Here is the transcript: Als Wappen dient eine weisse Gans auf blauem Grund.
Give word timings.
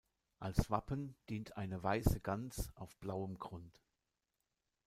Als 0.39 0.71
Wappen 0.71 1.15
dient 1.29 1.57
eine 1.57 1.83
weisse 1.83 2.19
Gans 2.21 2.71
auf 2.73 2.95
blauem 2.97 3.37
Grund. 3.37 3.83